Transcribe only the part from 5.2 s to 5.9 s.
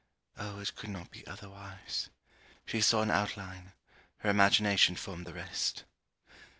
the rest.